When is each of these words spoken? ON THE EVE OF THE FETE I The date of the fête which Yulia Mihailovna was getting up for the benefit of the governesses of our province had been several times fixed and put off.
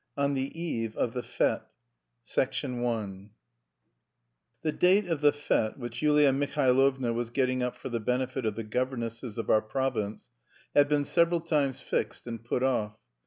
ON 0.17 0.33
THE 0.33 0.51
EVE 0.59 0.97
OF 0.97 1.13
THE 1.13 1.21
FETE 1.21 1.61
I 2.35 3.29
The 4.63 4.71
date 4.71 5.05
of 5.07 5.21
the 5.21 5.29
fête 5.31 5.77
which 5.77 6.01
Yulia 6.01 6.33
Mihailovna 6.33 7.13
was 7.13 7.29
getting 7.29 7.61
up 7.61 7.75
for 7.75 7.89
the 7.89 7.99
benefit 7.99 8.43
of 8.47 8.55
the 8.55 8.63
governesses 8.63 9.37
of 9.37 9.51
our 9.51 9.61
province 9.61 10.31
had 10.75 10.87
been 10.89 11.05
several 11.05 11.39
times 11.41 11.81
fixed 11.81 12.25
and 12.25 12.43
put 12.43 12.63
off. 12.63 12.97